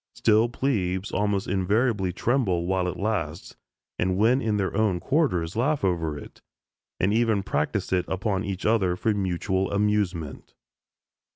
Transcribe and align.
Still 0.15 0.49
"plebes" 0.49 1.11
almost 1.11 1.47
invariably 1.47 2.11
tremble 2.11 2.65
while 2.65 2.87
it 2.87 2.97
lasts, 2.97 3.55
and 3.99 4.17
when 4.17 4.41
in 4.41 4.57
their 4.57 4.75
own 4.75 4.99
quarters 4.99 5.55
laugh 5.55 5.83
over 5.83 6.17
it, 6.17 6.41
and 6.99 7.13
even 7.13 7.43
practise 7.43 7.93
it 7.93 8.05
upon 8.07 8.43
each 8.43 8.65
other 8.65 8.95
for 8.95 9.13
mutual 9.13 9.71
amusement. 9.71 10.55